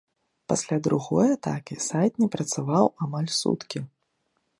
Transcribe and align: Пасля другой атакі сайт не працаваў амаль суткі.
Пасля 0.51 0.77
другой 0.87 1.27
атакі 1.35 1.77
сайт 1.87 2.13
не 2.23 2.27
працаваў 2.37 2.85
амаль 3.07 3.29
суткі. 3.41 3.79